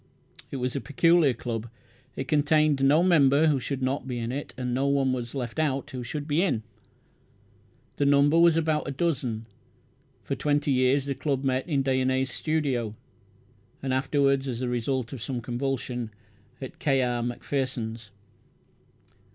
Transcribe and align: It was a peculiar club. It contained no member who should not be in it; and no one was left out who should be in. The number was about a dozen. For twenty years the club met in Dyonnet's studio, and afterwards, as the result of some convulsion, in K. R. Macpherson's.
It 0.49 0.55
was 0.55 0.75
a 0.75 0.81
peculiar 0.81 1.35
club. 1.35 1.69
It 2.15 2.27
contained 2.27 2.83
no 2.83 3.03
member 3.03 3.45
who 3.45 3.59
should 3.59 3.83
not 3.83 4.07
be 4.07 4.17
in 4.17 4.31
it; 4.31 4.51
and 4.57 4.73
no 4.73 4.87
one 4.87 5.13
was 5.13 5.35
left 5.35 5.59
out 5.59 5.91
who 5.91 6.01
should 6.01 6.27
be 6.27 6.41
in. 6.41 6.63
The 7.97 8.07
number 8.07 8.39
was 8.39 8.57
about 8.57 8.87
a 8.87 8.91
dozen. 8.91 9.45
For 10.23 10.33
twenty 10.33 10.71
years 10.71 11.05
the 11.05 11.13
club 11.13 11.43
met 11.43 11.67
in 11.69 11.83
Dyonnet's 11.83 12.31
studio, 12.31 12.95
and 13.83 13.93
afterwards, 13.93 14.47
as 14.47 14.59
the 14.61 14.69
result 14.69 15.13
of 15.13 15.21
some 15.21 15.39
convulsion, 15.39 16.09
in 16.59 16.71
K. 16.79 17.03
R. 17.03 17.21
Macpherson's. 17.21 18.09